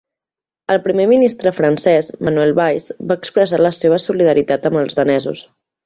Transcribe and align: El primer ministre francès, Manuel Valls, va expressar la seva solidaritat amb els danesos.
El 0.75 0.79
primer 0.87 1.05
ministre 1.11 1.51
francès, 1.59 2.09
Manuel 2.29 2.55
Valls, 2.63 2.91
va 3.13 3.21
expressar 3.25 3.63
la 3.67 3.75
seva 3.85 4.05
solidaritat 4.11 4.71
amb 4.73 4.85
els 4.85 5.03
danesos. 5.03 5.51